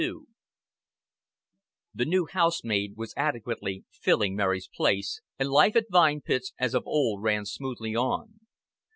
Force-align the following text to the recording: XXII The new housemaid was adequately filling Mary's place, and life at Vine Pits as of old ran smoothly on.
XXII 0.01 0.13
The 1.93 2.05
new 2.05 2.25
housemaid 2.25 2.93
was 2.97 3.13
adequately 3.15 3.85
filling 3.91 4.35
Mary's 4.35 4.67
place, 4.67 5.21
and 5.37 5.47
life 5.49 5.75
at 5.75 5.85
Vine 5.91 6.21
Pits 6.21 6.53
as 6.57 6.73
of 6.73 6.87
old 6.87 7.21
ran 7.21 7.45
smoothly 7.45 7.95
on. 7.95 8.39